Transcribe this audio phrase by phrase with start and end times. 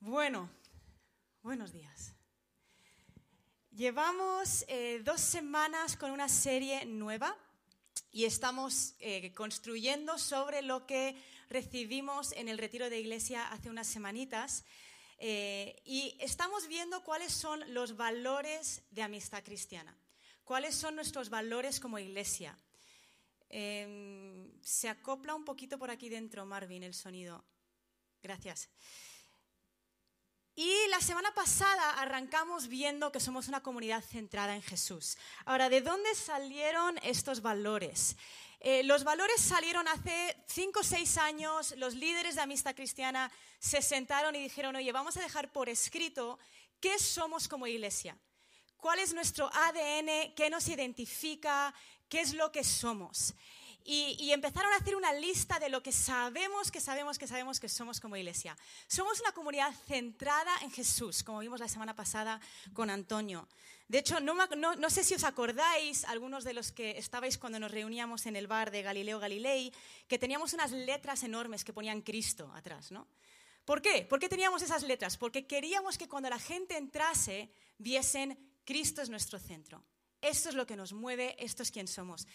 [0.00, 0.48] Bueno,
[1.42, 2.14] buenos días.
[3.72, 7.36] Llevamos eh, dos semanas con una serie nueva
[8.12, 13.88] y estamos eh, construyendo sobre lo que recibimos en el retiro de iglesia hace unas
[13.88, 14.64] semanitas.
[15.18, 19.98] Eh, y estamos viendo cuáles son los valores de amistad cristiana,
[20.44, 22.56] cuáles son nuestros valores como iglesia.
[23.48, 27.44] Em, se acopla un poquito por aquí dentro, Marvin, el sonido.
[28.22, 28.68] Gracias.
[30.60, 35.16] Y la semana pasada arrancamos viendo que somos una comunidad centrada en Jesús.
[35.44, 38.16] Ahora, ¿de dónde salieron estos valores?
[38.58, 43.82] Eh, los valores salieron hace cinco o seis años, los líderes de Amistad Cristiana se
[43.82, 46.40] sentaron y dijeron, oye, vamos a dejar por escrito
[46.80, 48.18] qué somos como iglesia,
[48.78, 51.72] cuál es nuestro ADN, qué nos identifica,
[52.08, 53.32] qué es lo que somos.
[53.84, 57.68] Y, empezaron a hacer una lista de lo que sabemos, que sabemos, que sabemos que
[57.68, 58.56] somos como iglesia.
[58.86, 62.38] Somos una comunidad centrada en Jesús, como vimos la semana pasada
[62.74, 63.48] con Antonio.
[63.88, 68.26] De hecho, no, sé si os acordáis, algunos de los que estabais cuando nos reuníamos
[68.26, 69.72] en el bar de Galileo Galilei,
[70.06, 73.08] que teníamos unas letras enormes que ponían Cristo atrás, ¿no?
[73.64, 74.04] ¿Por qué?
[74.04, 75.16] ¿Por qué teníamos esas letras?
[75.16, 79.82] Porque queríamos que cuando la gente entrase viesen Cristo es nuestro centro.
[80.20, 82.26] Esto es lo que nos mueve, esto es quién somos.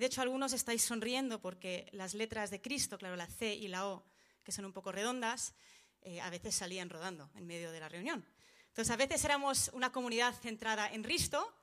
[0.00, 3.86] De hecho, algunos estáis sonriendo porque las letras de Cristo, claro, la C y la
[3.86, 4.02] O,
[4.42, 5.52] que son un poco redondas,
[6.00, 8.26] eh, a veces salían rodando en medio de la reunión.
[8.68, 11.54] Entonces, a veces éramos una comunidad centrada en Cristo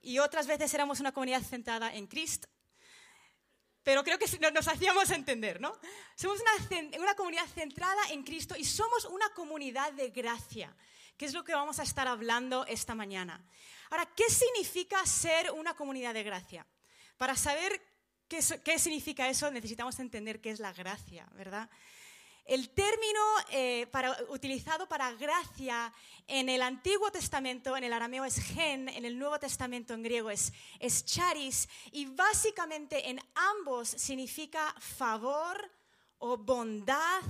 [0.00, 2.48] y otras veces éramos una comunidad centrada en Cristo.
[3.82, 5.78] Pero creo que nos hacíamos entender, ¿no?
[6.14, 6.40] Somos
[6.98, 10.74] una comunidad centrada en Cristo y somos una comunidad de gracia,
[11.18, 13.44] que es lo que vamos a estar hablando esta mañana.
[13.90, 16.66] Ahora, ¿qué significa ser una comunidad de gracia?
[17.16, 17.80] Para saber
[18.28, 21.68] qué, significa eso necesitamos entender qué es la gracia, ¿verdad?
[22.44, 23.88] El término eh,
[24.28, 25.92] utilizado para gracia
[26.28, 30.30] en el Antiguo Testamento, en el arameo es gen, en el Nuevo Testamento en griego
[30.30, 35.70] es, es charis, y básicamente en ambos significa favor
[36.18, 37.22] o bondad,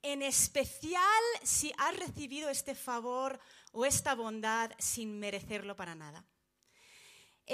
[0.00, 3.38] en especial si has recibido este favor
[3.72, 6.24] o esta bondad sin merecerlo para nada.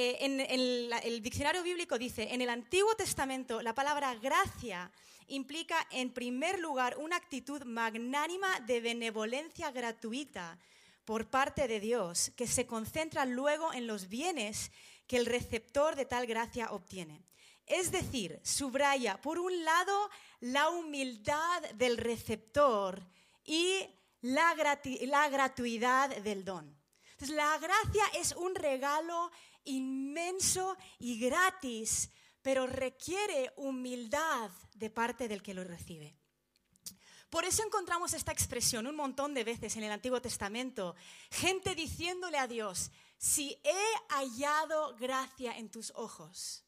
[0.00, 4.92] Eh, el diccionario bíblico dice, en el Antiguo Testamento la palabra gracia
[5.26, 10.56] implica en primer lugar una actitud magnánima de benevolencia gratuita
[11.04, 14.70] por parte de Dios, que se concentra luego en los bienes
[15.08, 17.20] que el receptor de tal gracia obtiene.
[17.66, 23.02] Es decir, subraya, por un lado, la humildad del receptor
[23.44, 23.84] y
[24.20, 26.78] la, gratuidad del don.
[27.30, 29.32] La gracia es un regalo
[29.68, 32.10] inmenso y gratis,
[32.42, 36.16] pero requiere humildad de parte del que lo recibe.
[37.30, 40.96] Por eso encontramos esta expresión un montón de veces en el Antiguo Testamento,
[41.30, 46.64] gente diciéndole a Dios, si he hallado gracia en tus ojos.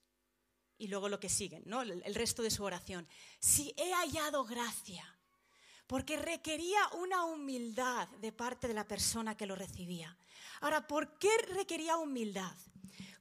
[0.77, 1.83] Y luego lo que siguen, ¿no?
[1.83, 3.09] el resto de su oración,
[3.39, 5.05] si he hallado gracia,
[5.87, 10.17] porque requería una humildad de parte de la persona que lo recibía.
[10.61, 12.55] Ahora, ¿por qué requería humildad?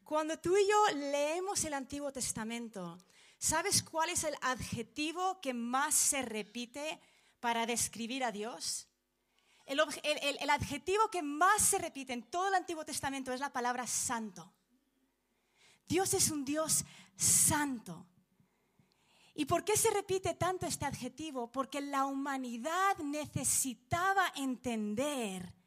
[0.03, 2.97] Cuando tú y yo leemos el Antiguo Testamento,
[3.37, 6.99] ¿sabes cuál es el adjetivo que más se repite
[7.39, 8.87] para describir a Dios?
[9.65, 14.51] El, adjetivo que más se repite en todo el Antiguo Testamento es la palabra santo.
[15.87, 16.83] Dios es un Dios
[17.15, 18.07] santo.
[19.35, 21.51] ¿Y por qué se repite tanto este adjetivo?
[21.51, 25.58] Porque la humanidad necesitaba entender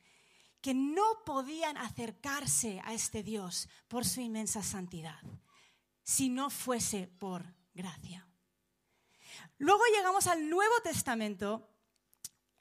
[0.63, 5.21] que no podían acercarse a este Dios por su inmensa santidad,
[6.05, 8.27] si no fuese por gracia.
[9.59, 11.69] Luego llegamos al Nuevo Testamento,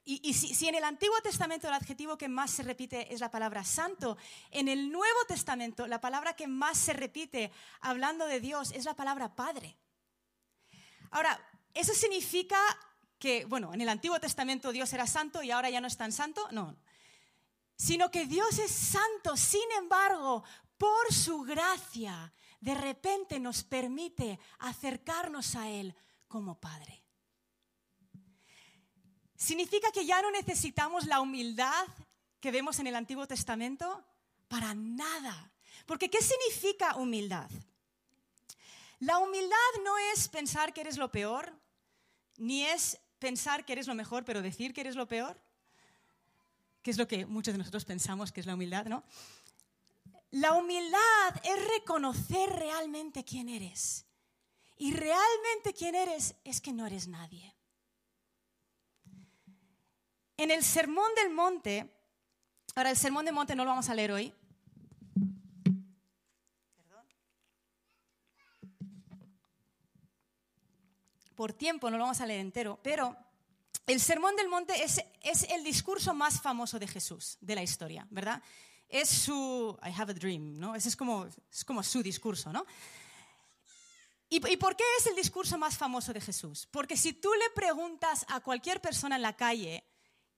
[0.04, 3.62] y, si, en el Antiguo Testamento el adjetivo que más se repite es la palabra
[3.64, 4.16] santo,
[4.50, 8.94] en el Nuevo Testamento la palabra que más se repite hablando de Dios es la
[8.94, 9.78] palabra Padre.
[11.12, 11.40] Ahora,
[11.72, 12.58] ¿eso significa
[13.20, 16.10] que, bueno, en el Antiguo Testamento Dios era santo y ahora ya no es tan
[16.10, 16.48] santo?
[16.50, 16.76] No,
[17.76, 19.36] sino que Dios es santo.
[19.36, 20.44] Sin embargo,
[20.78, 25.94] por su gracia, de repente nos permite acercarnos a Él
[26.28, 27.02] como Padre.
[29.36, 31.86] ¿Significa que ya no necesitamos la humildad
[32.40, 34.04] que vemos en el Antiguo Testamento?
[34.46, 35.52] Para nada.
[35.86, 37.50] Porque ¿qué significa humildad?
[39.00, 41.52] La humildad no es pensar que eres lo peor,
[42.36, 45.40] ni es pensar que eres lo mejor, pero decir que eres lo peor
[46.82, 49.04] que es lo que muchos de nosotros pensamos que es la humildad, ¿no?
[50.30, 54.06] La humildad es reconocer realmente quién eres.
[54.76, 57.54] Y realmente quién eres es que no eres nadie.
[60.42, 61.88] en el Sermón del Monte,
[62.74, 64.34] ahora el Sermón del Monte no lo vamos a leer hoy.
[71.36, 73.16] Por tiempo no lo vamos a leer entero, pero
[73.86, 78.06] el Sermón del Monte es, es el discurso más famoso de Jesús, de la historia,
[78.10, 78.42] ¿verdad?
[78.88, 80.74] Es su, I have a dream, ¿no?
[80.74, 82.64] Ese es como, es como su discurso, ¿no?
[84.34, 86.66] ¿Y, por qué es el discurso más famoso de Jesús?
[86.70, 89.84] Porque si tú le preguntas a cualquier persona en la calle,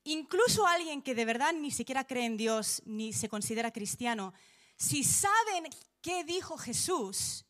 [0.02, 4.34] incluso a alguien que de verdad ni siquiera cree en Dios ni se considera cristiano,
[4.76, 5.68] si saben
[6.00, 7.44] qué dijo Jesús,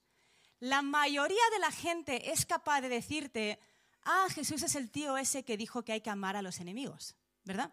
[0.61, 3.59] la mayoría de la gente es capaz de decirte,
[4.05, 7.17] ah, Jesús es el tío ese que dijo que hay que amar a los enemigos,
[7.45, 7.73] ¿verdad?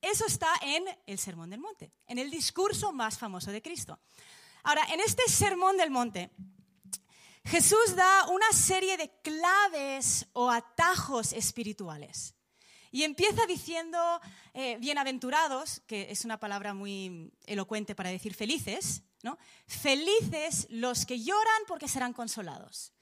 [0.00, 4.00] Eso está en el Sermón del Monte, en el discurso más famoso de Cristo.
[4.62, 6.30] Ahora, en este Sermón del Monte,
[7.44, 12.34] Jesús da una serie de claves o atajos espirituales.
[12.90, 13.98] Y empieza diciendo,
[14.52, 19.38] eh, bienaventurados, que es una palabra muy elocuente para decir felices, ¿no?
[19.66, 22.92] Felices los que lloran porque serán consolados.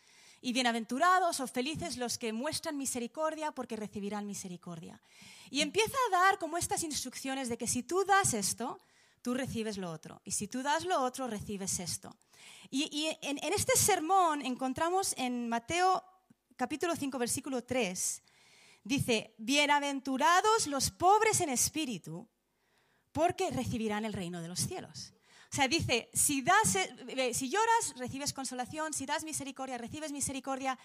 [0.41, 5.01] Y bienaventurados o felices los que muestran misericordia porque recibirán misericordia.
[5.51, 8.79] Y empieza a dar como estas instrucciones de que si tú das esto,
[9.23, 10.21] tú recibes lo otro.
[10.25, 12.17] Y si tú das lo otro, recibes esto.
[12.71, 16.05] Y, en, este sermón encontramos en Mateo
[16.57, 18.23] capítulo 5, versículo 3,
[18.85, 22.29] dice, bienaventurados los pobres en espíritu,
[23.13, 25.15] porque recibirán el reino de los cielos.
[25.51, 30.79] O sea, dice, si, das, eh, si lloras, recibes consolación, si das misericordia, recibes misericordia.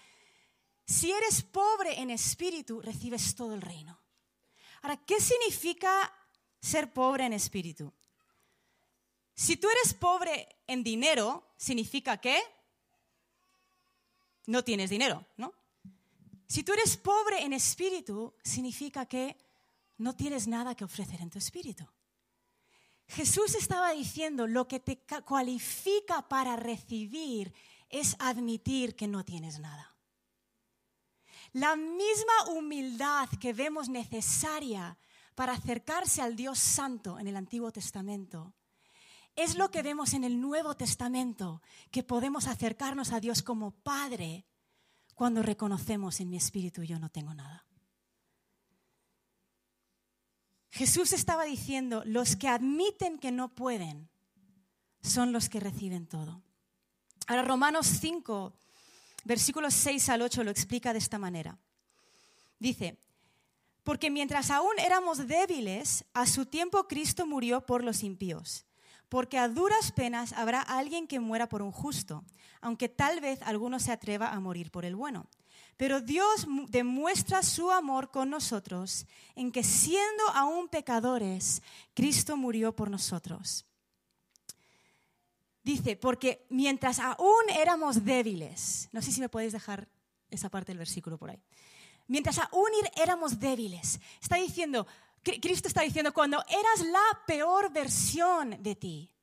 [0.86, 4.00] Si eres pobre en espíritu, recibes todo el reino.
[4.82, 6.12] Ahora, ¿qué significa
[6.60, 7.92] ser pobre en espíritu?
[9.34, 12.40] Si tú eres pobre en dinero, significa que
[14.46, 15.52] no tienes dinero, ¿no?
[16.46, 19.36] Si tú eres pobre en espíritu, significa que
[19.98, 21.86] no tienes nada que ofrecer en tu espíritu.
[23.14, 27.54] Jesús estaba diciendo, lo que te cualifica para recibir
[27.88, 29.94] es admitir que no tienes nada.
[31.52, 34.98] La misma humildad que vemos necesaria
[35.36, 38.54] para acercarse al Dios Santo en el Antiguo Testamento
[39.36, 41.62] es lo que vemos en el Nuevo Testamento,
[41.92, 44.46] que podemos acercarnos a Dios como Padre
[45.14, 47.64] cuando reconocemos en mi espíritu yo no tengo nada.
[50.74, 54.08] Jesús estaba diciendo, los que admiten que no pueden
[55.02, 56.42] son los que reciben todo.
[57.28, 58.52] Ahora Romanos 5,
[59.24, 61.56] versículos 6 al 8 lo explica de esta manera.
[62.58, 62.98] Dice,
[63.84, 68.66] porque mientras aún éramos débiles, a su tiempo Cristo murió por los impíos
[69.14, 72.24] porque a duras penas habrá alguien que muera por un justo,
[72.60, 75.28] aunque tal vez alguno se atreva a morir por el bueno.
[75.76, 81.62] Pero Dios demuestra su amor con nosotros en que siendo aún pecadores,
[81.94, 83.64] Cristo murió por nosotros.
[85.62, 89.88] Dice, porque mientras aún éramos débiles, no sé si me podéis dejar
[90.30, 91.42] esa parte del versículo por ahí,
[92.06, 94.86] mientras aún éramos débiles, está diciendo,
[95.22, 99.13] Cristo está diciendo, cuando eras la peor versión de ti,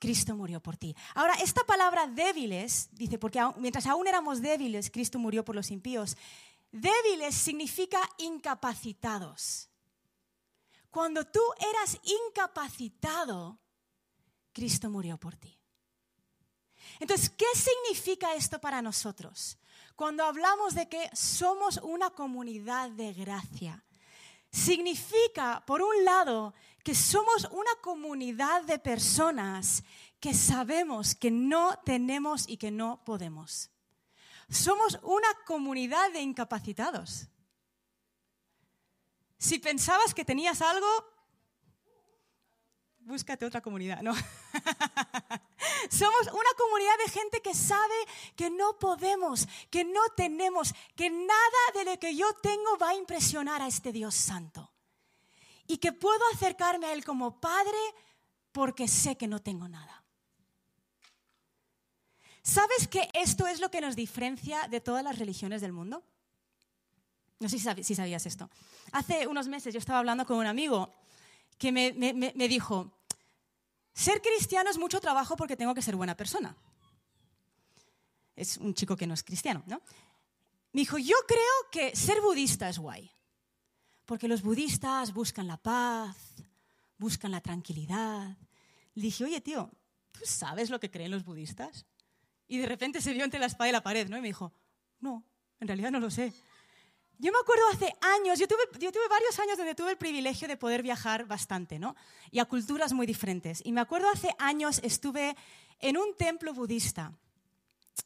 [0.00, 0.96] Cristo murió por ti.
[1.14, 6.16] Ahora, esta palabra débiles, dice, porque mientras aún éramos débiles, Cristo murió por los impíos.
[6.72, 9.68] Débiles significa incapacitados.
[10.90, 13.58] Cuando tú eras incapacitado,
[14.52, 15.56] Cristo murió por ti.
[16.98, 19.58] Entonces, ¿qué significa esto para nosotros?
[19.94, 23.84] Cuando hablamos de que somos una comunidad de gracia,
[24.50, 26.54] significa, por un lado,
[26.84, 29.84] que somos una comunidad de personas
[30.20, 33.70] que sabemos que no tenemos y que no podemos.
[34.50, 37.28] Somos una comunidad de incapacitados.
[39.38, 40.86] Si pensabas que tenías algo,
[42.98, 44.14] búscate otra comunidad, ¿no?
[45.90, 47.94] Somos una comunidad de gente que sabe
[48.36, 52.94] que no podemos, que no tenemos, que nada de lo que yo tengo va a
[52.94, 54.70] impresionar a este Dios santo.
[55.70, 57.78] Y que puedo acercarme a Él como Padre
[58.50, 60.02] porque sé que no tengo nada.
[62.42, 66.02] ¿Sabes que esto es lo que nos diferencia de todas las religiones del mundo?
[67.38, 68.50] No sé si sabías esto.
[68.90, 70.92] Hace unos meses yo estaba hablando con un amigo
[71.56, 72.90] que me, me dijo,
[73.94, 76.56] ser cristiano es mucho trabajo porque tengo que ser buena persona.
[78.34, 79.80] Es un chico que no es cristiano, ¿no?
[80.72, 83.08] Me dijo, yo creo que ser budista es guay,
[84.10, 86.16] porque los budistas buscan la paz,
[86.98, 88.36] buscan la tranquilidad.
[88.94, 89.70] Le dije, oye, tío,
[90.10, 91.86] ¿tú sabes lo que creen los budistas?
[92.48, 94.18] Y de repente se vio entre la espada y la pared, ¿no?
[94.18, 94.52] Y me dijo,
[94.98, 95.24] no,
[95.60, 96.32] en realidad no lo sé.
[97.18, 100.48] Yo me acuerdo hace años, yo tuve, yo tuve varios años donde tuve el privilegio
[100.48, 101.94] de poder viajar bastante, ¿no?
[102.32, 103.62] Y a culturas muy diferentes.
[103.64, 105.36] Y me acuerdo hace años estuve
[105.78, 107.12] en un templo budista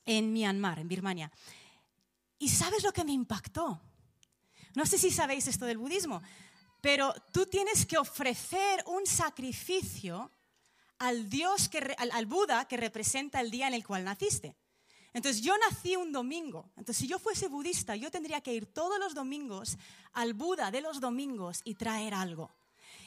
[0.05, 1.33] en Myanmar, en Birmania.
[2.39, 3.81] ¿Y sabes lo que me impactó?
[4.75, 6.23] No sé si sabéis esto del budismo,
[6.81, 10.31] pero tú tienes que ofrecer un sacrificio
[10.99, 14.57] al Dios, que, al, al Buda que representa el día en el cual naciste.
[15.13, 16.71] Entonces yo nací un domingo.
[16.77, 19.79] Entonces si yo fuese budista, yo tendría que ir todos los domingos
[20.13, 22.51] al Buda de los domingos y traer algo.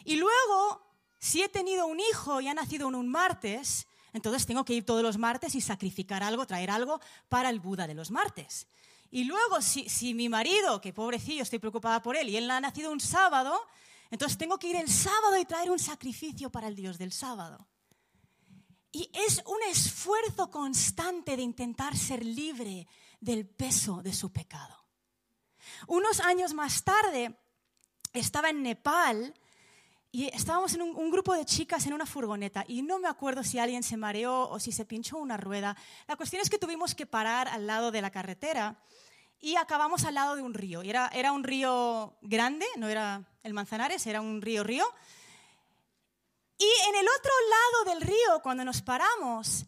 [0.06, 0.82] Y luego,
[1.20, 4.86] si he tenido un hijo y ha nacido en un martes, entonces tengo que ir
[4.86, 8.68] todos los martes y sacrificar algo, traer algo para el Buda de los martes.
[9.10, 12.60] Y luego, si, si mi marido, que pobrecillo, estoy preocupada por él, y él ha
[12.60, 13.60] nacido un sábado,
[14.10, 17.68] entonces tengo que ir el sábado y traer un sacrificio para el Dios del sábado.
[18.92, 22.88] Y es un esfuerzo constante de intentar ser libre
[23.20, 24.76] del peso de su pecado.
[25.88, 27.38] Unos años más tarde
[28.14, 29.34] estaba en Nepal
[30.26, 33.84] estábamos en un, grupo de chicas en una furgoneta y no me acuerdo si alguien
[33.84, 35.78] se mareó o si se pinchó una rueda.
[36.08, 38.82] La cuestión es que tuvimos que parar al lado de la carretera
[39.40, 40.82] y acabamos al lado de un río.
[40.82, 44.86] Era, era un río grande, no era el Manzanares, era un río río.
[46.58, 49.68] Y en el otro lado del río, cuando nos paramos,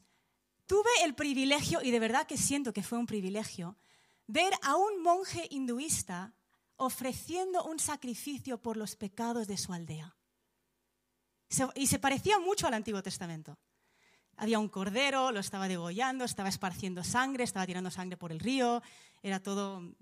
[0.66, 3.78] tuve el privilegio, y de verdad que siento que fue un privilegio,
[4.26, 6.34] ver a un monje hinduista
[6.78, 10.16] ofreciendo un sacrificio por los pecados de su aldea.
[11.76, 13.58] Y se parecía mucho al Antiguo Testamento.
[14.38, 18.82] Había un cordero, lo estaba degollando, estaba esparciendo sangre, estaba tirando sangre por el río,
[19.22, 19.96] era todo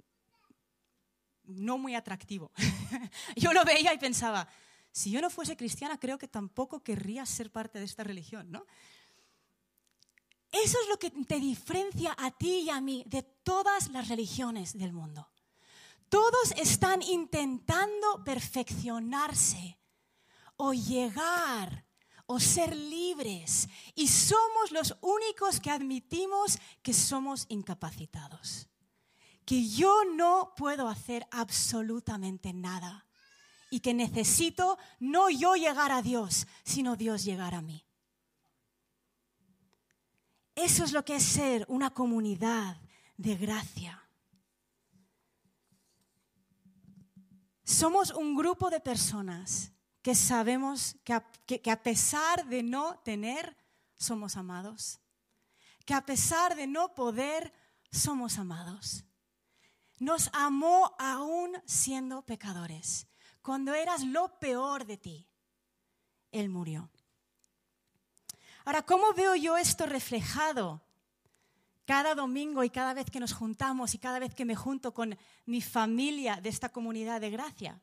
[1.46, 2.52] no muy atractivo.
[3.36, 4.48] Yo lo veía y pensaba,
[4.92, 8.66] si yo no fuese cristiana, creo que tampoco querría ser parte de esta religión, ¿no?
[10.52, 14.78] Eso es lo que te diferencia a ti y a mí de todas las religiones
[14.78, 15.30] del mundo.
[16.10, 19.78] Todos están intentando perfeccionarse
[20.58, 21.86] o llegar
[22.26, 28.68] o ser libres y somos los únicos que admitimos que somos incapacitados,
[29.46, 33.06] que yo no puedo hacer absolutamente nada
[33.70, 37.86] y que necesito no yo llegar a Dios, sino Dios llegar a mí.
[40.54, 42.78] Eso es lo que es ser una comunidad
[43.16, 44.04] de gracia.
[47.64, 49.72] Somos un grupo de personas
[50.08, 51.12] que sabemos que
[51.70, 53.58] a, pesar de no tener,
[53.98, 55.02] somos amados.
[55.84, 57.52] Que a pesar de no poder,
[57.92, 59.04] somos amados.
[60.00, 63.06] Nos amó aún siendo pecadores
[63.42, 65.28] cuando eras lo peor de ti,
[66.32, 66.90] Él murió.
[68.64, 70.82] Ahora, ¿cómo veo yo esto reflejado
[71.84, 75.18] cada domingo y cada vez que nos juntamos y cada vez que me junto con
[75.46, 77.82] mi familia de esta comunidad de gracia?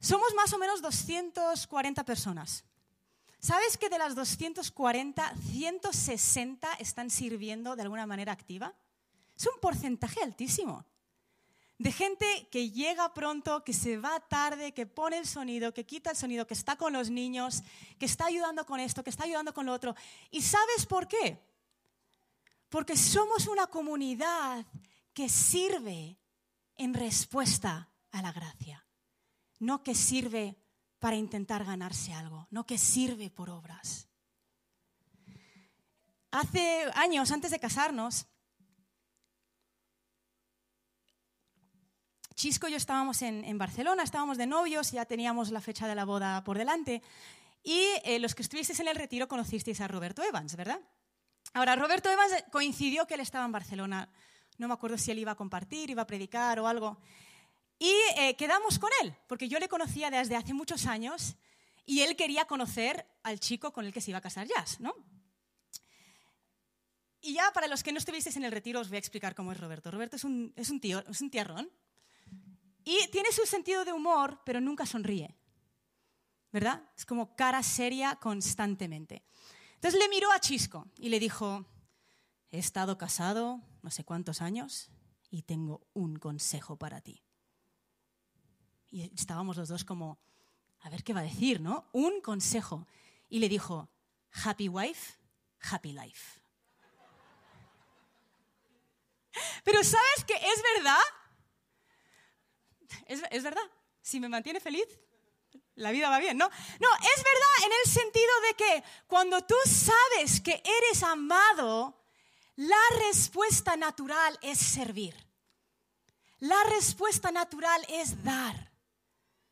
[0.00, 2.64] Somos más o menos 240 personas.
[3.40, 8.74] ¿Sabes que de las 240, 160 están sirviendo de alguna manera activa?
[9.36, 10.84] Es un porcentaje altísimo
[11.78, 16.10] de gente que llega pronto, que se va tarde, que pone el sonido, que quita
[16.10, 17.62] el sonido, que está con los niños,
[17.98, 19.94] que está ayudando con esto, que está ayudando con lo otro.
[20.30, 21.40] ¿Y sabes por qué?
[22.68, 24.66] Porque somos una comunidad
[25.14, 26.18] que sirve
[26.76, 28.84] en respuesta a la gracia,
[29.58, 30.56] no que sirve
[30.98, 34.08] para intentar ganarse algo, no que sirve por obras.
[36.30, 38.26] Hace años, antes de casarnos,
[42.38, 46.04] Chisco y yo estábamos en, Barcelona, estábamos de novios, ya teníamos la fecha de la
[46.04, 47.02] boda por delante.
[47.64, 50.80] Y eh, los que estuvisteis en el retiro conocisteis a Roberto Evans, ¿verdad?
[51.52, 54.08] Ahora, Roberto Evans coincidió que él estaba en Barcelona.
[54.56, 57.00] No me acuerdo si él iba a compartir, iba a predicar o algo.
[57.78, 61.36] Y eh, quedamos con él, porque yo le conocía desde hace muchos años
[61.86, 64.94] y él quería conocer al chico con el que se iba a casar Jazz, ¿no?
[67.20, 69.52] Y ya para los que no estuvisteis en el retiro os voy a explicar cómo
[69.52, 69.90] es Roberto.
[69.90, 71.70] Roberto es un, es un tío, es un tierrón,
[72.84, 75.36] y tiene su sentido de humor, pero nunca sonríe.
[76.50, 76.82] ¿Verdad?
[76.96, 79.22] Es como cara seria constantemente.
[79.74, 81.66] Entonces le miró a Chisco y le dijo,
[82.50, 84.90] he estado casado no sé cuántos años
[85.30, 87.22] y tengo un consejo para ti.
[88.90, 90.18] Y estábamos los dos como,
[90.80, 91.88] a ver qué va a decir, ¿no?
[91.92, 92.86] Un consejo.
[93.28, 93.88] Y le dijo,
[94.44, 95.18] happy wife,
[95.60, 96.40] happy life.
[99.64, 101.00] Pero ¿sabes que es verdad?
[103.06, 103.62] Es, verdad.
[104.02, 104.86] Si me mantiene feliz,
[105.74, 106.48] la vida va bien, ¿no?
[106.48, 111.94] No, es verdad en el sentido de que cuando tú sabes que eres amado,
[112.56, 112.76] la
[113.06, 115.14] respuesta natural es servir.
[116.40, 118.67] La respuesta natural es dar.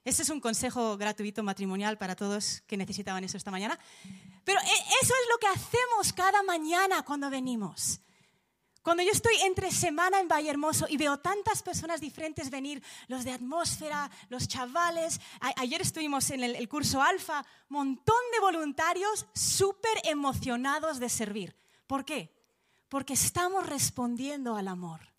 [0.07, 3.77] Este es un consejo gratuito matrimonial para todos que necesitaban eso esta mañana.
[4.45, 7.99] Pero e, eso es lo que hacemos cada mañana cuando venimos.
[8.83, 13.25] Cuando yo estoy entre semana en Valle Hermoso y veo tantas personas diferentes venir, los
[13.25, 15.21] de atmósfera, los chavales,
[15.57, 21.57] ayer estuvimos en el, curso alfa, montón de voluntarios súper emocionados de servir.
[21.89, 22.33] ¿Por qué?
[22.89, 25.13] Porque estamos respondiendo al amor.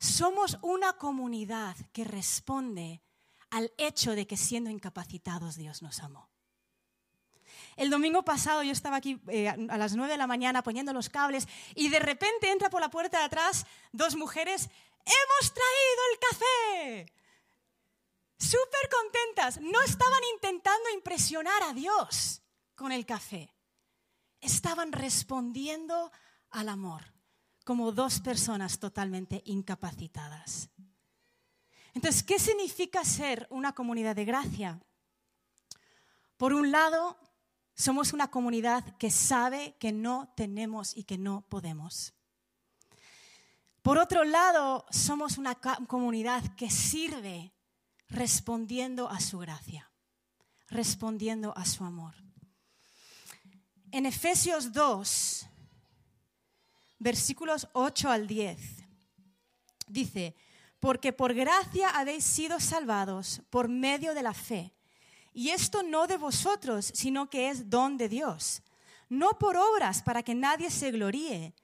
[0.00, 3.00] Somos una comunidad que responde
[3.50, 6.30] al hecho de que siendo incapacitados Dios nos amó.
[7.76, 11.08] El domingo pasado yo estaba aquí eh, a las 9 de la mañana poniendo los
[11.08, 14.68] cables y de repente entra por la puerta de atrás dos mujeres,
[15.04, 17.12] hemos traído el café.
[18.38, 19.60] Súper contentas.
[19.60, 22.42] No estaban intentando impresionar a Dios
[22.74, 23.54] con el café.
[24.40, 26.10] Estaban respondiendo
[26.50, 27.12] al amor
[27.64, 30.70] como dos personas totalmente incapacitadas.
[31.94, 34.80] Entonces, ¿qué significa ser una comunidad de gracia?
[36.36, 37.18] Por un lado,
[37.74, 42.14] somos una comunidad que sabe que no tenemos y que no podemos.
[43.82, 47.52] Por otro lado, somos una comunidad que sirve
[48.08, 49.90] respondiendo a su gracia,
[50.68, 52.14] respondiendo a su amor.
[53.90, 55.46] En Efesios 2,
[56.98, 58.60] versículos 8 al 10,
[59.88, 60.36] dice,
[60.80, 64.74] porque por gracia habéis sido salvados por medio de la fe
[65.32, 68.62] y esto no de vosotros, sino que es don de Dios.
[69.08, 71.54] No por obras para que nadie se gloríe,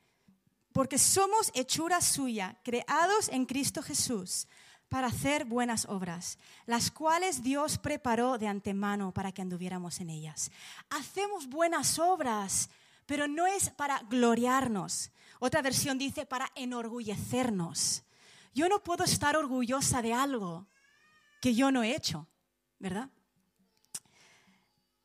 [0.73, 4.47] porque somos hechura suya, creados en Cristo Jesús
[4.89, 10.51] para hacer buenas obras, las cuales Dios preparó de antemano para que anduviéramos en ellas.
[10.91, 12.71] Hacemos buenas obras,
[13.05, 15.11] pero no es para gloriarnos.
[15.41, 18.06] Otra versión dice para enorgullecernos.
[18.57, 20.67] Yo no puedo estar orgullosa de algo
[21.43, 22.27] que yo no he hecho,
[22.79, 23.11] ¿verdad?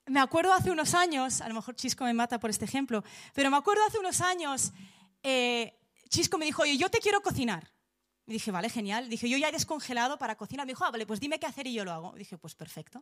[0.07, 3.49] me acuerdo hace unos años, a lo mejor Chisco me mata por este ejemplo, pero
[3.49, 4.71] me acuerdo hace unos años,
[5.21, 5.77] eh,
[6.09, 7.71] Chisco me dijo, oye, yo te quiero cocinar.
[8.25, 9.09] Y dije, vale, genial.
[9.09, 10.65] Dije, yo ya he descongelado para cocinar.
[10.65, 12.13] Me dijo, ah, vale, pues dime qué hacer y yo lo hago.
[12.17, 13.01] dije, pues perfecto.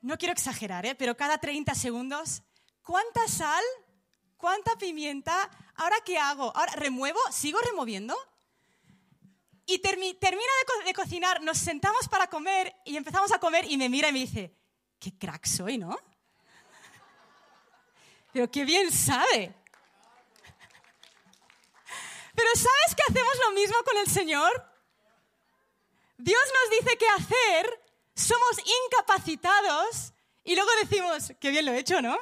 [0.00, 0.94] No quiero exagerar, ¿eh?
[0.94, 2.42] pero cada 30 segundos,
[2.82, 3.64] ¿cuánta sal?
[4.36, 5.50] ¿Cuánta pimienta?
[5.76, 6.56] ¿Ahora qué hago?
[6.56, 7.20] ¿Ahora remuevo?
[7.30, 8.16] ¿Sigo removiendo?
[9.70, 13.88] Y termina de, de cocinar, nos sentamos para comer y empezamos a comer y me
[13.88, 14.52] mira y me dice,
[14.98, 15.96] qué crack soy, ¿no?
[18.32, 19.54] Pero qué bien sabe.
[22.34, 24.50] Pero ¿sabes que hacemos lo mismo con el Señor?
[26.18, 27.84] Dios nos dice qué hacer,
[28.16, 32.18] somos incapacitados y luego decimos, qué bien lo he hecho, ¿no?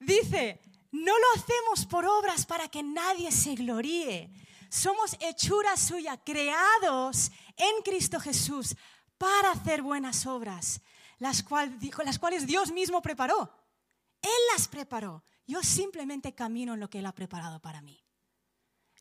[0.00, 0.60] Dice,
[0.92, 4.30] no lo hacemos por obras para que nadie se gloríe.
[4.68, 8.76] Somos hechura suya, creados en Cristo Jesús
[9.16, 10.82] para hacer buenas obras,
[11.18, 11.44] las,
[12.04, 13.50] las cuales Dios mismo preparó.
[14.20, 15.24] Él las preparó.
[15.46, 18.02] Yo simplemente camino en lo que Él ha preparado para mí.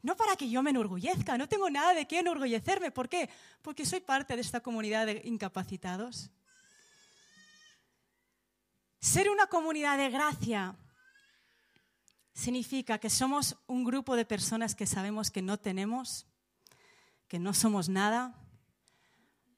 [0.02, 2.92] No para que yo me enorgullezca, no tengo nada de qué enorgullecerme.
[2.92, 3.30] ¿Por qué?
[3.62, 6.32] Porque soy parte de esta comunidad de incapacitados.
[9.00, 10.76] Ser una comunidad de gracia
[12.34, 16.26] significa que somos un grupo de personas que sabemos que no tenemos,
[17.28, 18.36] que no somos nada,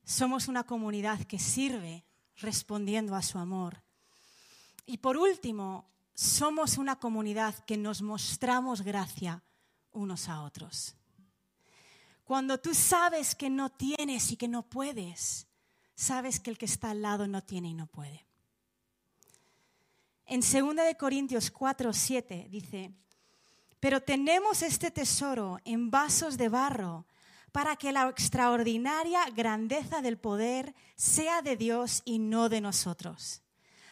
[0.03, 2.05] somos una comunidad que sirve
[2.37, 3.83] respondiendo a su amor.
[4.85, 9.43] Y por último, somos una comunidad que nos mostramos gracia
[9.91, 10.95] unos a otros.
[12.23, 15.47] Cuando tú sabes que no tienes y que no puedes,
[15.95, 18.25] sabes que el que está al lado no tiene y no puede.
[20.25, 22.91] En 2 de Corintios 4, 7 dice,
[23.79, 27.05] pero tenemos este tesoro en vasos de barro
[27.51, 33.41] para que la extraordinaria grandeza del poder sea de Dios y no de nosotros.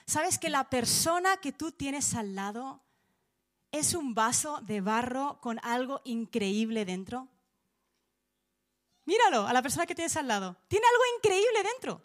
[0.06, 2.82] ¿Sabes que la persona que tú tienes al lado
[3.72, 7.28] es un vaso de barro con algo increíble dentro?
[9.06, 10.58] Míralo, a la persona que tienes al lado.
[10.68, 12.02] Tiene algo increíble dentro.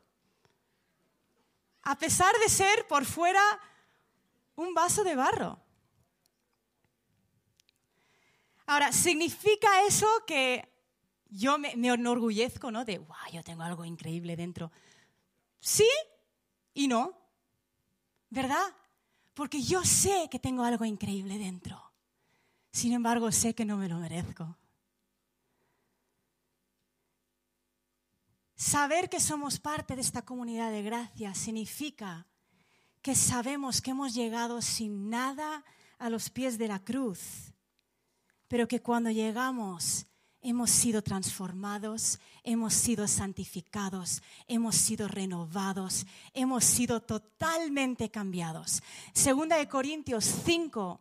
[1.82, 3.40] A pesar de ser por fuera
[4.56, 5.58] un vaso de barro.
[8.66, 10.68] Ahora, ¿significa eso que
[11.28, 12.84] yo me, enorgullezco, ¿no?
[12.84, 14.72] De, wow, yo tengo algo increíble dentro.
[15.60, 15.88] Sí
[16.74, 17.16] y no,
[18.30, 18.74] ¿verdad?
[19.34, 21.80] Porque yo sé que tengo algo increíble dentro.
[22.72, 24.56] Sin embargo, sé que no me lo merezco.
[28.56, 32.26] Saber que somos parte de esta comunidad de gracia significa
[33.06, 35.62] que sabemos que hemos llegado sin nada
[35.96, 37.52] a los pies de la cruz
[38.48, 40.06] pero que cuando llegamos
[40.40, 48.82] hemos sido transformados, hemos sido santificados, hemos sido renovados, hemos sido totalmente cambiados.
[49.12, 51.00] Segunda de Corintios 5,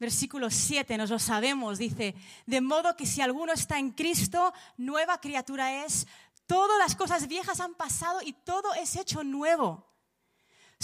[0.00, 2.14] versículo 7, nos lo sabemos, dice,
[2.46, 6.06] de modo que si alguno está en Cristo, nueva criatura es,
[6.46, 9.93] todas las cosas viejas han pasado y todo es hecho nuevo.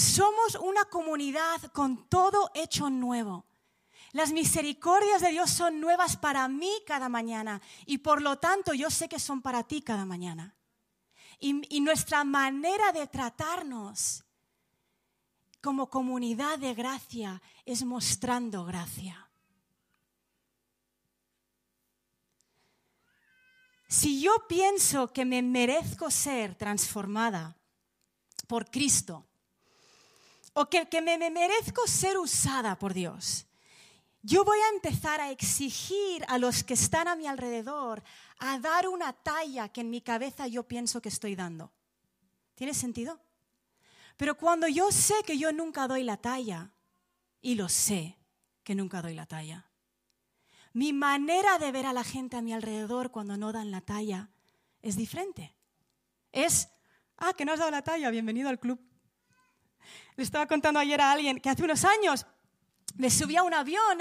[0.01, 3.45] Somos una comunidad con todo hecho nuevo.
[4.13, 8.89] Las misericordias de Dios son nuevas para mí cada mañana y por lo tanto yo
[8.89, 10.57] sé que son para ti cada mañana.
[11.39, 14.25] Y, nuestra manera de tratarnos
[15.61, 19.31] como comunidad de gracia es mostrando gracia.
[23.87, 27.59] Si yo pienso que me merezco ser transformada
[28.47, 29.30] por Cristo,
[30.53, 33.47] o que, que me merezco ser usada por Dios,
[34.23, 38.03] yo voy a empezar a exigir a los que están a mi alrededor
[38.39, 41.73] a dar una talla que en mi cabeza yo pienso que estoy dando.
[42.55, 43.19] ¿Tiene sentido?
[44.19, 46.71] Pero cuando yo sé que yo nunca doy la talla,
[47.41, 48.19] y lo sé
[48.63, 49.71] que nunca doy la talla,
[50.75, 54.29] mi manera de ver a la gente a mi alrededor cuando no dan la talla
[54.83, 55.57] es diferente.
[56.31, 56.69] Es,
[57.17, 58.79] ah, que no has dado la talla, bienvenido al club.
[60.17, 62.27] Le estaba contando ayer a alguien que hace unos años
[62.97, 63.99] me subí a un avión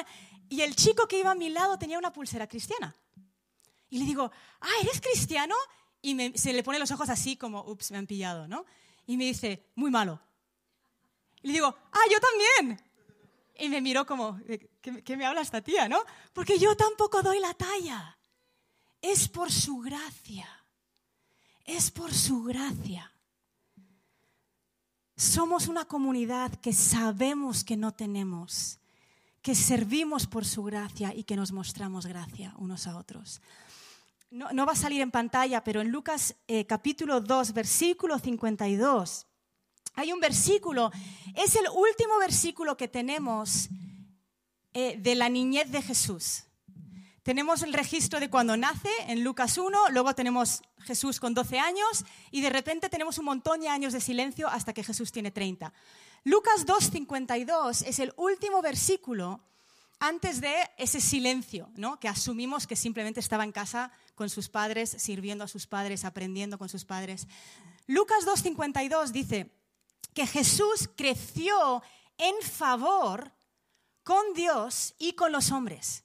[0.50, 2.96] y el chico que iba a mi lado tenía una pulsera cristiana.
[3.90, 5.56] Y le digo, ah, ¿eres cristiano?
[6.02, 8.66] Y se le pone los ojos así como, ups, me han pillado, ¿no?
[9.06, 10.20] Y me dice, muy malo.
[11.42, 12.82] Y le digo, ah, yo también.
[13.58, 14.40] Y me miró como,
[14.82, 16.04] ¿qué, qué me habla esta tía, no?
[16.34, 18.18] Porque yo tampoco doy la talla.
[19.02, 20.48] Es por su gracia.
[21.66, 23.12] Es por su gracia.
[25.20, 28.80] Somos una comunidad que sabemos que no tenemos,
[29.42, 33.42] que servimos por su gracia y que nos mostramos gracia unos a otros.
[34.32, 39.28] No, va a salir en pantalla, pero en Lucas eh, capítulo 2, versículo 52,
[39.96, 40.90] hay un versículo,
[41.36, 43.68] es el último versículo que tenemos
[44.72, 46.46] eh, de la niñez de Jesús.
[47.24, 52.06] Tenemos el registro de cuando nace en Lucas 1, luego tenemos Jesús con 12 años
[52.32, 55.74] y de repente tenemos un montón de años de silencio hasta que Jesús tiene 30.
[56.24, 59.42] Lucas 2.52 es el último versículo
[60.00, 62.00] antes de ese silencio, ¿no?
[62.00, 66.58] que asumimos que simplemente estaba en casa con sus padres, sirviendo a sus padres, aprendiendo
[66.58, 67.28] con sus padres.
[67.86, 69.52] Lucas 2.52 dice
[70.14, 71.84] que Jesús creció
[72.18, 73.34] en favor
[74.04, 76.04] con Dios y con los hombres.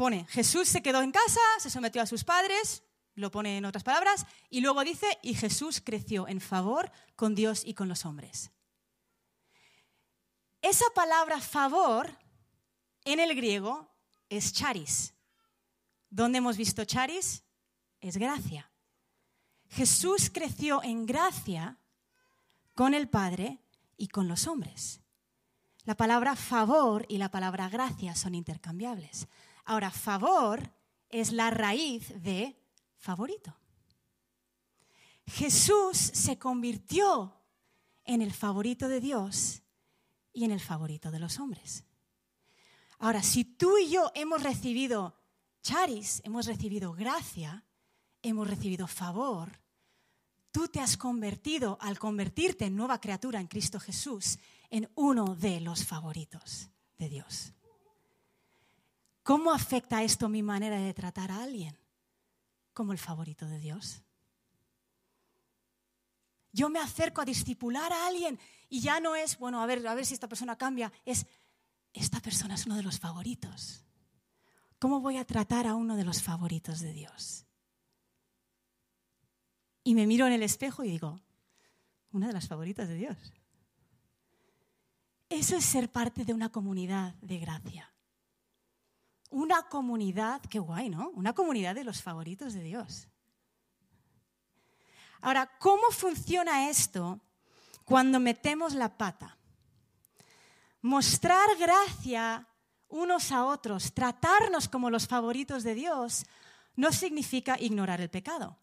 [0.00, 2.82] Pone, Jesús se quedó en casa, se sometió a sus padres,
[3.16, 7.66] lo pone en otras palabras, y luego dice, y Jesús creció en favor con Dios
[7.66, 8.50] y con los hombres.
[10.62, 12.16] Esa palabra favor
[13.04, 13.94] en el griego
[14.30, 15.12] es charis.
[16.08, 17.44] ¿Dónde hemos visto charis?
[18.00, 18.72] Es gracia.
[19.68, 21.78] Jesús creció en gracia
[22.74, 23.58] con el Padre
[23.98, 25.02] y con los hombres.
[25.84, 29.28] La palabra favor y la palabra gracia son intercambiables.
[29.64, 30.72] Ahora, favor
[31.08, 32.56] es la raíz de
[32.96, 33.56] favorito.
[35.26, 37.36] Jesús se convirtió
[38.04, 39.62] en el favorito de Dios
[40.32, 41.84] y en el favorito de los hombres.
[42.98, 45.16] Ahora, si tú y yo hemos recibido
[45.62, 47.64] charis, hemos recibido gracia,
[48.22, 49.60] hemos recibido favor,
[50.50, 55.60] tú te has convertido, al convertirte en nueva criatura en Cristo Jesús, en uno de
[55.60, 56.68] los favoritos
[56.98, 57.54] de Dios.
[59.22, 61.76] ¿Cómo afecta esto mi manera de tratar a alguien?
[62.72, 64.02] Como el favorito de Dios.
[66.52, 69.94] Yo me acerco a discipular a alguien y ya no es, bueno, a ver, a
[69.94, 71.26] ver si esta persona cambia, es,
[71.92, 73.84] esta persona es uno de los favoritos.
[74.78, 77.46] ¿Cómo voy a tratar a uno de los favoritos de Dios?
[79.84, 81.20] Y me miro en el espejo y digo,
[82.12, 83.16] una de las favoritas de Dios.
[85.28, 87.89] Eso es ser parte de una comunidad de gracia
[89.30, 91.10] una comunidad, qué guay, ¿no?
[91.10, 93.08] Una comunidad de los favoritos de Dios.
[95.20, 97.20] Ahora, ¿cómo funciona esto
[97.84, 99.36] cuando metemos la pata?
[100.82, 102.46] Mostrar gracia
[102.88, 106.26] unos a otros, tratarnos como los favoritos de Dios,
[106.74, 108.58] no significa ignorar el pecado.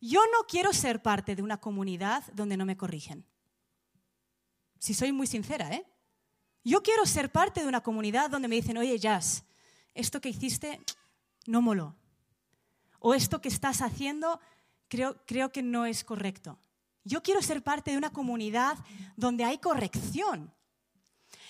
[0.00, 3.24] Yo no quiero ser parte de una comunidad donde no me corrigen.
[4.78, 5.86] Si soy muy sincera, ¿eh?
[6.64, 9.44] Yo quiero ser parte de una comunidad donde me dicen, oye, Jazz,
[9.94, 10.80] esto que hiciste
[11.46, 11.94] no moló.
[12.98, 14.40] O esto que estás haciendo
[14.88, 16.58] creo, creo que no es correcto.
[17.04, 18.78] Yo quiero ser parte de una comunidad
[19.16, 20.52] donde hay corrección.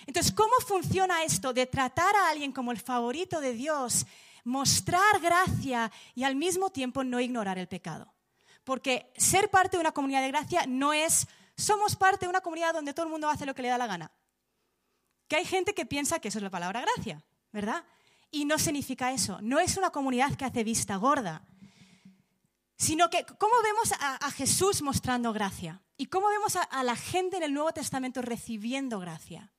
[0.05, 4.05] Entonces, ¿cómo funciona esto de tratar a alguien como el favorito de Dios,
[4.43, 8.13] mostrar gracia y al mismo tiempo no ignorar el pecado?
[8.63, 12.73] Porque ser parte de una comunidad de gracia no es, somos parte de una comunidad
[12.73, 14.11] donde todo el mundo hace lo que le da la gana.
[15.27, 17.83] Que hay gente que piensa que eso es la palabra gracia, ¿verdad?
[18.33, 19.37] Y no significa eso.
[19.43, 21.45] No es una comunidad que hace vista gorda,
[22.75, 27.43] sino que cómo vemos a, Jesús mostrando gracia y cómo vemos a la gente en
[27.43, 29.53] el Nuevo Testamento recibiendo gracia.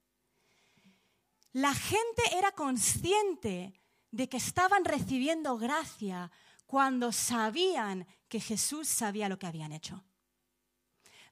[1.52, 6.32] La gente era consciente de que estaban recibiendo gracia
[6.66, 10.02] cuando sabían que Jesús sabía lo que habían hecho.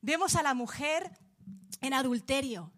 [0.00, 1.10] Vemos a la mujer
[1.80, 2.72] en adulterio,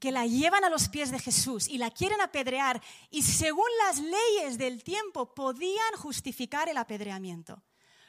[0.00, 4.00] que la llevan a los pies de Jesús y la quieren apedrear y según las
[4.00, 7.62] leyes del tiempo podían justificar el apedreamiento.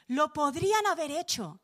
[0.08, 1.60] Lo podrían haber hecho.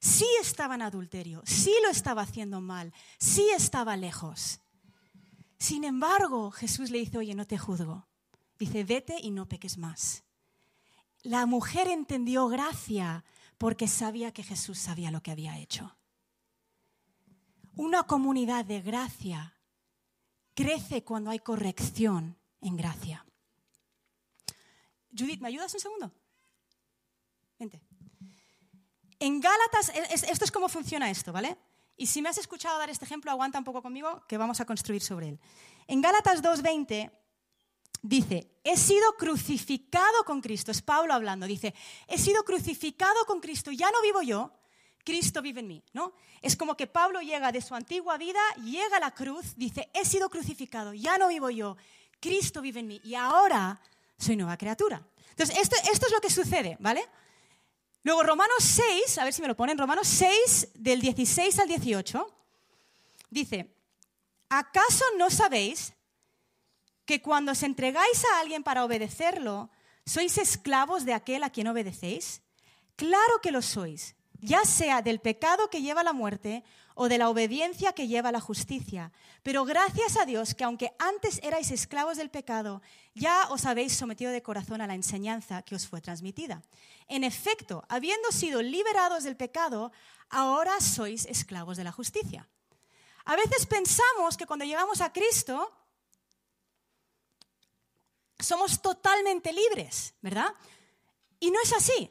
[0.00, 4.60] Sí estaba en adulterio, sí lo estaba haciendo mal, sí estaba lejos.
[5.58, 8.08] Sin embargo, Jesús le dice, oye, no te juzgo.
[8.58, 10.24] Dice, vete y no peques más.
[11.22, 13.24] La mujer entendió gracia
[13.58, 15.96] porque sabía que Jesús sabía lo que había hecho.
[17.76, 19.54] Una comunidad de gracia
[20.54, 23.24] crece cuando hay corrección en gracia.
[25.16, 26.12] Judith, ¿me ayudas un segundo?
[27.58, 27.80] Vente.
[29.18, 31.56] En Gálatas, esto es cómo funciona esto, ¿vale?
[31.96, 34.64] Y si me has escuchado dar este ejemplo, aguanta un poco conmigo que vamos a
[34.64, 35.40] construir sobre él.
[35.86, 37.12] En Gálatas 2.20
[38.02, 41.74] dice, he sido crucificado con Cristo, es Pablo hablando, dice,
[42.08, 44.52] he sido crucificado con Cristo, ya no vivo yo,
[45.04, 46.12] Cristo vive en mí, ¿no?
[46.40, 50.04] Es como que Pablo llega de su antigua vida, llega a la cruz, dice, he
[50.04, 51.76] sido crucificado, ya no vivo yo,
[52.20, 53.80] Cristo vive en mí y ahora
[54.16, 55.04] soy nueva criatura.
[55.30, 57.04] Entonces, esto, es lo que sucede, ¿vale?
[58.04, 62.34] Luego Romanos 6, a ver si me lo ponen, Romanos 6 del 16 al 18,
[63.30, 63.74] dice,
[64.48, 65.94] ¿acaso no sabéis
[67.04, 69.70] que cuando os entregáis a alguien para obedecerlo,
[70.04, 72.42] sois esclavos de aquel a quien obedecéis?
[72.96, 77.16] Claro que lo sois, ya sea del pecado que lleva a la muerte o de
[77.16, 79.12] la obediencia que lleva la justicia.
[79.42, 82.82] Pero gracias a Dios que aunque antes erais esclavos del pecado,
[83.14, 86.62] ya os habéis sometido de corazón a la enseñanza que os fue transmitida.
[87.08, 89.92] En efecto, habiendo sido liberados del pecado,
[90.28, 92.48] ahora sois esclavos de la justicia.
[93.24, 95.70] A veces pensamos que cuando llegamos a Cristo
[98.40, 100.52] somos totalmente libres, ¿verdad?
[101.38, 102.10] Y no es así.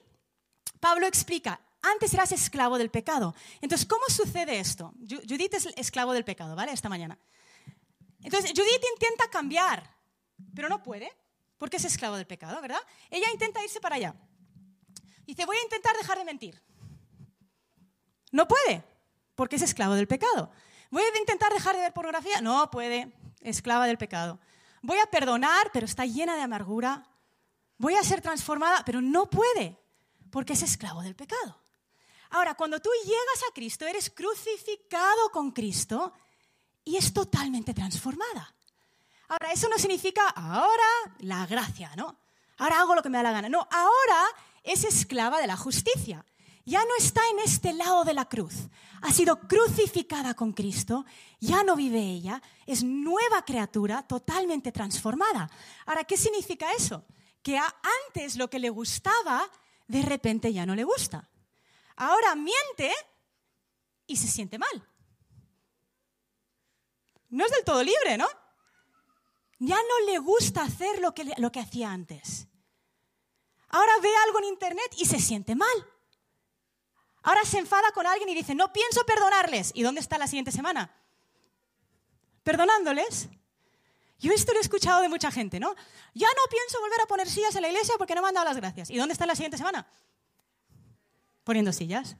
[0.80, 3.36] Pablo explica, antes eras esclavo del pecado.
[3.62, 4.94] Entonces, ¿cómo sucede esto?
[5.08, 6.72] Judith es esclavo del pecado, ¿vale?
[6.72, 7.17] Esta mañana.
[8.24, 9.96] Entonces, Judith intenta cambiar,
[10.56, 11.12] pero no puede,
[11.58, 12.82] porque es esclavo del pecado, ¿verdad?
[13.10, 14.15] Ella intenta irse para allá.
[15.26, 16.62] Dice, voy a intentar dejar de mentir.
[18.32, 18.84] No puede,
[19.36, 20.52] porque es esclavo del pecado.
[20.89, 22.41] Voy a intentar dejar de ver pornografía.
[22.41, 24.39] No puede, esclava del pecado.
[24.82, 27.08] Voy a perdonar, pero está llena de amargura.
[27.78, 29.78] Voy a ser transformada, pero no puede,
[30.32, 31.61] porque es esclavo del pecado.
[32.32, 36.13] Ahora, cuando tú llegas a Cristo, eres crucificado con Cristo
[36.84, 38.56] y es totalmente transformada.
[39.28, 42.17] Ahora, eso no significa ahora la gracia, ¿no?
[42.58, 43.50] Ahora hago lo que me da la gana.
[43.50, 44.26] No, ahora
[44.63, 46.26] es esclava de la justicia.
[46.63, 48.54] Ya no está en este lado de la cruz.
[49.02, 51.06] Ha sido crucificada con Cristo,
[51.39, 55.50] ya no vive ella, es nueva criatura, totalmente transformada.
[55.88, 57.04] Ahora, ¿qué significa eso?
[57.41, 59.50] Que antes lo que le gustaba,
[59.88, 61.31] de repente ya no le gusta.
[62.02, 62.92] Ahora miente
[64.08, 64.90] y se siente mal.
[67.30, 68.28] No es del todo libre, ¿no?
[69.60, 72.48] Ya no le gusta hacer lo que, lo que hacía antes.
[73.70, 75.70] Ahora ve algo en internet y se siente mal.
[77.22, 79.72] Ahora se enfada con alguien y dice, no pienso perdonarles.
[79.76, 80.92] ¿Y dónde está la siguiente semana?
[82.42, 83.30] Perdonándoles.
[84.18, 85.76] Yo esto lo he escuchado de mucha gente, ¿no?
[86.16, 88.48] Ya no pienso volver a poner sillas en la iglesia porque no me han dado
[88.48, 88.90] las gracias.
[88.90, 89.88] ¿Y dónde está la siguiente semana?
[91.52, 92.16] Poniendo sillas.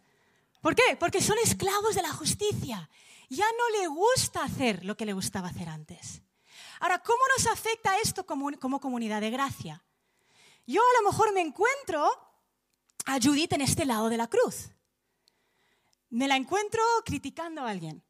[0.60, 0.98] ¿Por qué?
[1.00, 2.90] Porque son esclavos de la justicia.
[3.30, 6.22] Ya no le gusta hacer lo que le gustaba hacer antes.
[6.82, 9.82] Ahora, ¿cómo nos afecta esto como, comunidad de gracia?
[10.68, 12.12] Yo a lo mejor me encuentro
[13.06, 14.72] a Judith en este lado de la cruz.
[16.10, 18.04] Me la encuentro criticando a alguien.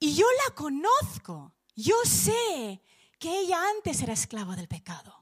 [0.00, 1.54] Y yo la conozco.
[1.76, 2.82] Yo sé
[3.20, 5.21] que ella antes era esclava del pecado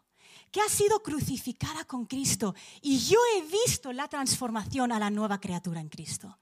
[0.51, 5.39] que ha sido crucificada con Cristo y yo he visto la transformación a la nueva
[5.39, 6.39] criatura en Cristo.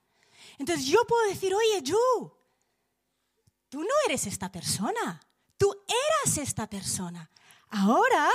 [0.57, 2.31] Entonces yo puedo decir, oye, Yu,
[3.69, 5.19] tú no eres esta persona,
[5.57, 7.29] tú eras esta persona,
[7.69, 8.29] ahora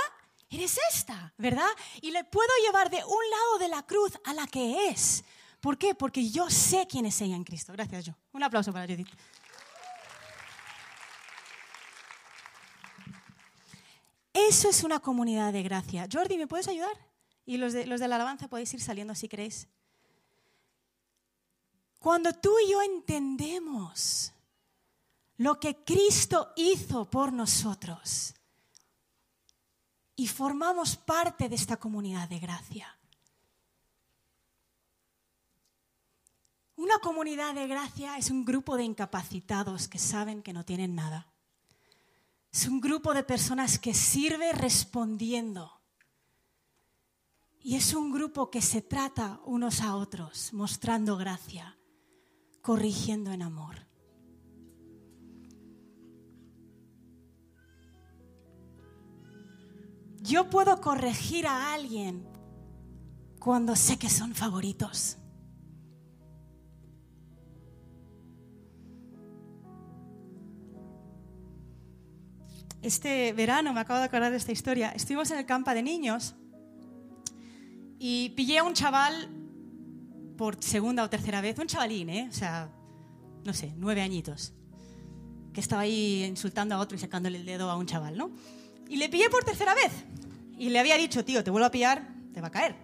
[0.49, 1.69] eres esta, ¿verdad?
[2.01, 5.23] Y le puedo llevar de un lado de la cruz a la que es.
[5.59, 5.95] ¿Por qué?
[5.95, 7.73] Porque yo sé quién es ella en Cristo.
[7.73, 8.13] Gracias, Yu.
[8.33, 9.09] Un aplauso para Judith.
[14.35, 16.09] Eso es una comunidad de gracia.
[16.11, 16.91] Jordi, ¿me puedes ayudar?
[17.45, 19.69] Y los de, los de la alabanza podéis ir saliendo si queréis.
[21.99, 24.33] Cuando tú y yo entendemos
[25.37, 28.35] lo que Cristo hizo por nosotros
[30.17, 32.99] y formamos parte de esta comunidad de gracia.
[36.75, 41.25] Una comunidad de gracia es un grupo de incapacitados que saben que no tienen nada.
[42.55, 45.73] Es un grupo de personas que sirve respondiendo.
[47.59, 51.77] Y es un grupo que se trata unos a otros, mostrando gracia,
[52.61, 53.75] corrigiendo en amor.
[60.21, 62.25] Yo puedo corregir a alguien
[63.37, 65.17] cuando sé que son favoritos.
[72.85, 76.35] Este verano, me acabo de acordar de esta historia, estuvimos en el campo de niños
[77.97, 79.27] y pillé a un chaval
[80.37, 82.27] por segunda o tercera vez, un chavalín, ¿eh?
[82.29, 82.69] o sea,
[83.43, 84.53] no sé, nueve añitos,
[85.51, 88.31] que estaba ahí insultando a otro y sacándole el dedo a un chaval, ¿no?
[88.87, 89.91] Y le pillé por tercera vez
[90.57, 92.75] y le había dicho, tío, te vuelvo a pillar, te va a caer.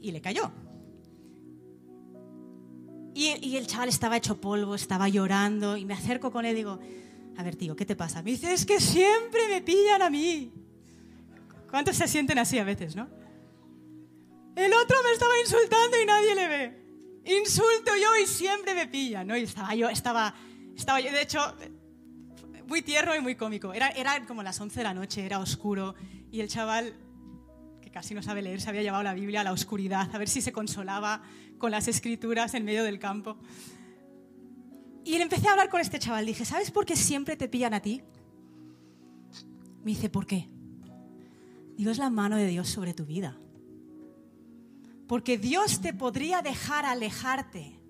[0.00, 0.50] Y le cayó.
[3.14, 6.58] Y, y el chaval estaba hecho polvo, estaba llorando y me acerco con él y
[6.58, 6.78] digo,
[7.38, 8.20] a ver, tío, ¿qué te pasa?
[8.20, 10.52] Me dice, es que siempre me pillan a mí.
[11.70, 13.08] ¿Cuántos se sienten así a veces, no?
[14.56, 16.82] El otro me estaba insultando y nadie le ve.
[17.26, 19.36] Insulto yo y siempre me pillan, ¿no?
[19.36, 20.34] Y estaba yo, estaba,
[20.76, 21.38] estaba yo, de hecho,
[22.66, 23.72] muy tierno y muy cómico.
[23.72, 25.94] Era, era como las 11 de la noche, era oscuro
[26.32, 26.92] y el chaval,
[27.80, 30.28] que casi no sabe leer, se había llevado la Biblia a la oscuridad a ver
[30.28, 31.22] si se consolaba
[31.56, 33.38] con las escrituras en medio del campo.
[35.04, 36.26] Y empecé a hablar con este chaval.
[36.26, 38.02] Dije, ¿sabes por qué siempre te pillan a ti?
[39.82, 40.48] Me dice, ¿por qué?
[41.76, 43.38] Digo, es la mano de Dios sobre tu vida.
[45.06, 47.80] Porque Dios te podría dejar alejarte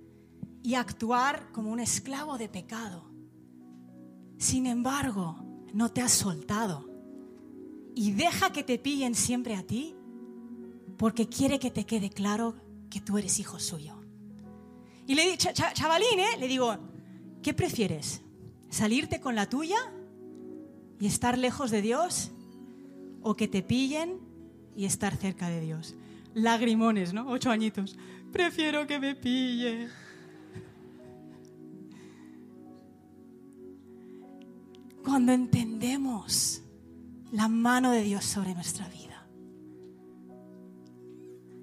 [0.63, 3.11] y actuar como un esclavo de pecado.
[4.39, 5.39] Sin embargo,
[5.73, 6.89] no te has soltado.
[7.95, 9.97] Y deja que te pillen siempre a ti
[10.97, 12.55] porque quiere que te quede claro
[12.91, 13.95] que tú eres hijo suyo.
[15.07, 16.37] Y le digo, chavalín, ¿eh?
[16.39, 16.77] le digo,
[17.43, 18.23] ¿Qué prefieres?
[18.71, 19.79] ¿Salirte con la tuya
[21.01, 22.31] y estar lejos de Dios?
[23.23, 24.19] ¿O que te pillen
[24.77, 25.95] y estar cerca de Dios?
[26.35, 27.29] Lagrimones, ¿no?
[27.29, 27.97] Ocho añitos.
[28.33, 29.89] Prefiero que me pille.
[35.03, 36.63] Cuando entendemos
[37.33, 39.27] la mano de Dios sobre nuestra vida,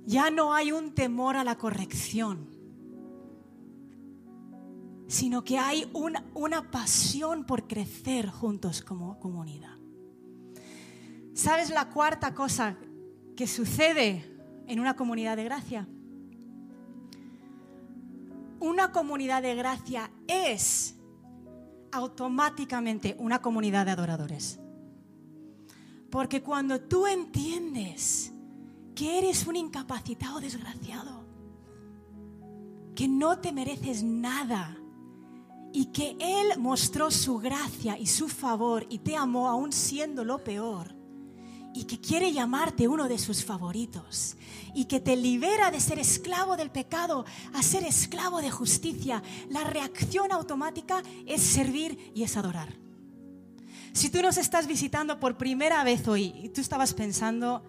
[0.05, 2.54] ya no hay un temor a la corrección
[5.07, 9.77] sino que hay una, pasión por crecer juntos como comunidad.
[11.33, 12.77] ¿Sabes la cuarta cosa
[13.35, 14.25] que sucede
[14.67, 15.87] en una comunidad de gracia?
[18.59, 20.95] Una comunidad de gracia es
[21.91, 24.59] automáticamente una comunidad de adoradores.
[26.09, 28.31] Porque cuando tú entiendes
[28.95, 31.25] que eres un incapacitado desgraciado,
[32.95, 34.77] que no te mereces nada,
[35.75, 40.41] y que Él mostró su gracia y su favor y te amó aún siendo lo
[40.41, 40.95] peor
[41.73, 44.37] y que quiere llamarte uno de sus favoritos
[44.73, 49.65] y que te libera de ser esclavo del pecado a ser esclavo de justicia, la
[49.65, 52.73] reacción automática es servir y es adorar.
[53.91, 57.65] Si tú nos estás visitando por primera vez hoy y tú estabas pensando,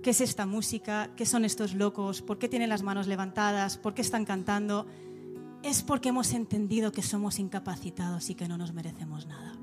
[0.00, 1.10] ¿qué es esta música?
[1.16, 2.22] ¿Qué son estos locos?
[2.22, 3.78] ¿Por qué tienen las manos levantadas?
[3.78, 4.86] ¿Por qué están cantando?
[5.66, 9.54] Es porque hemos entendido que somos incapacitados y que no nos merecemos nada.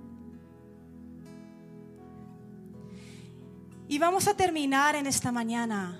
[3.87, 5.99] Y vamos a terminar en esta mañana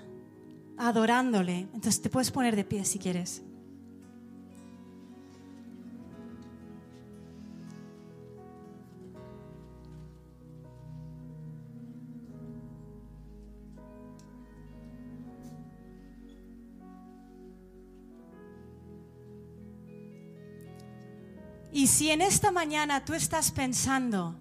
[0.76, 1.68] adorándole.
[1.72, 3.42] Entonces te puedes poner de pie si quieres.
[21.84, 24.36] Y si en esta mañana tú estás pensando,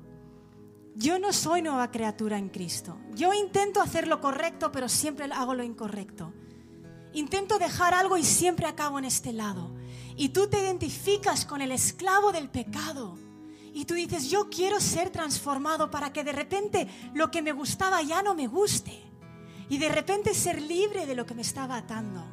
[0.95, 5.53] yo no soy nueva criatura en Cristo, yo intento hacer lo correcto, pero siempre hago
[5.53, 6.31] lo incorrecto.
[7.11, 9.75] Intento dejar algo y siempre acabo en este lado.
[10.15, 13.17] Y tú te identificas con el esclavo del pecado.
[13.73, 18.01] Y tú dices, yo quiero ser transformado para que de repente lo que me gustaba
[18.03, 18.97] ya no me guste.
[19.67, 22.23] Y de repente ser libre de lo que me estaba atando.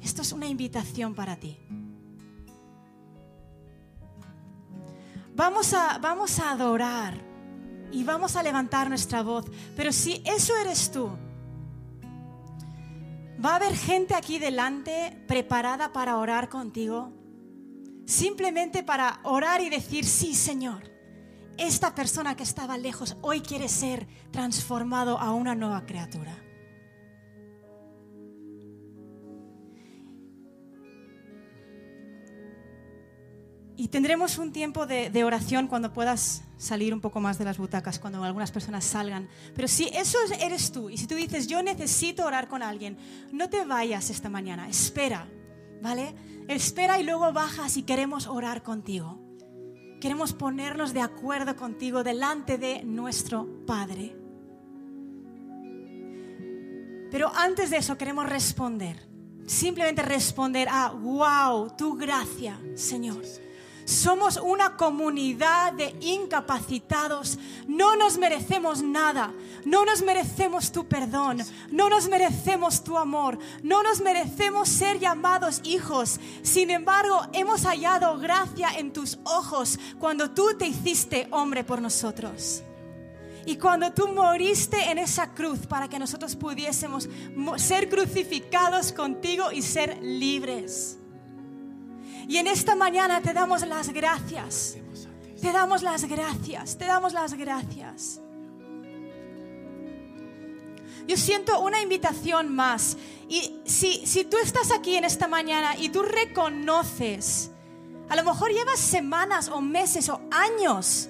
[0.00, 1.58] Esto es una invitación para ti.
[5.38, 7.14] Vamos a, vamos a adorar
[7.92, 9.44] y vamos a levantar nuestra voz.
[9.76, 11.08] Pero si eso eres tú,
[13.42, 17.12] va a haber gente aquí delante preparada para orar contigo.
[18.04, 20.90] Simplemente para orar y decir, sí, Señor,
[21.56, 26.36] esta persona que estaba lejos hoy quiere ser transformado a una nueva criatura.
[33.78, 38.00] Y tendremos un tiempo de, oración cuando puedas salir un poco más de las butacas,
[38.00, 39.28] cuando algunas personas salgan.
[39.54, 42.98] Pero si eso eres tú y si tú dices, yo necesito orar con alguien,
[43.30, 45.28] no te vayas esta mañana, espera,
[45.80, 46.12] ¿vale?
[46.48, 49.20] Espera y luego bajas y queremos orar contigo.
[50.00, 54.16] Queremos ponernos de acuerdo contigo delante de nuestro Padre.
[57.12, 59.08] Pero antes de eso queremos responder.
[59.46, 63.22] Simplemente responder a, wow, tu gracia, Señor
[63.88, 67.38] somos una comunidad de incapacitados.
[67.66, 69.32] No nos merecemos nada.
[69.64, 71.38] No nos merecemos tu perdón.
[71.70, 73.38] No nos merecemos tu amor.
[73.62, 76.20] No nos merecemos ser llamados hijos.
[76.42, 82.62] Sin embargo, hemos hallado gracia en tus ojos cuando tú te hiciste hombre por nosotros.
[83.46, 87.08] Y cuando tú moriste en esa cruz para que nosotros pudiésemos
[87.56, 90.97] ser crucificados contigo y ser libres.
[92.28, 94.76] Y en esta mañana te damos las gracias.
[95.40, 98.20] Te damos las gracias, te damos las gracias.
[101.06, 102.98] Yo siento una invitación más.
[103.30, 107.50] Y si, si tú estás aquí en esta mañana y tú reconoces,
[108.10, 111.08] a lo mejor llevas semanas o meses o años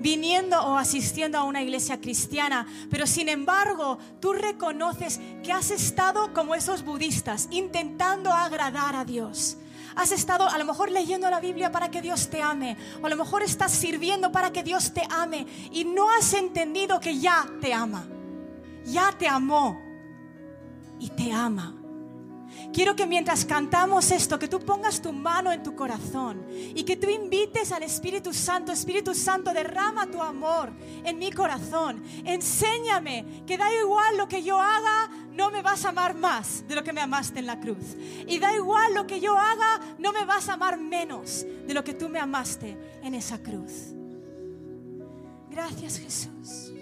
[0.00, 6.34] viniendo o asistiendo a una iglesia cristiana, pero sin embargo tú reconoces que has estado
[6.34, 9.58] como esos budistas, intentando agradar a Dios
[9.96, 12.76] Has estado a lo mejor leyendo la Biblia para que Dios te ame.
[13.02, 15.46] O a lo mejor estás sirviendo para que Dios te ame.
[15.72, 18.06] Y no has entendido que ya te ama.
[18.84, 19.80] Ya te amó.
[20.98, 21.74] Y te ama.
[22.72, 26.96] Quiero que mientras cantamos esto, que tú pongas tu mano en tu corazón y que
[26.96, 30.72] tú invites al Espíritu Santo, Espíritu Santo, derrama tu amor
[31.04, 32.02] en mi corazón.
[32.24, 36.74] Enséñame que da igual lo que yo haga, no me vas a amar más de
[36.74, 37.96] lo que me amaste en la cruz.
[38.26, 41.84] Y da igual lo que yo haga, no me vas a amar menos de lo
[41.84, 43.92] que tú me amaste en esa cruz.
[45.50, 46.72] Gracias Jesús.